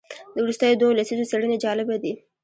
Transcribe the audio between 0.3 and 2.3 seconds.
د وروستیو دوو لسیزو څېړنې جالبه دي.